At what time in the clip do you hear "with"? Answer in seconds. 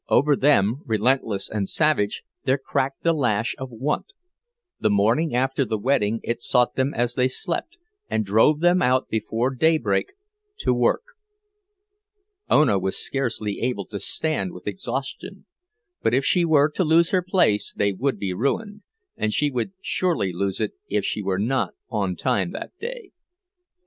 14.53-14.65